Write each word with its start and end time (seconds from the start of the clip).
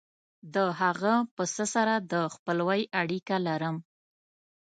د 0.55 0.55
هغه 0.81 1.13
پسه 1.35 1.65
سره 1.73 1.93
د 2.11 2.13
خپلوۍ 2.33 2.81
اړیکه 3.01 3.35
لرم. 3.47 3.75